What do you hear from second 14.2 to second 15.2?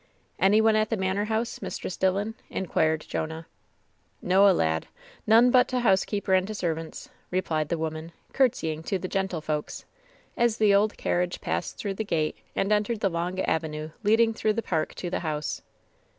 through the park to the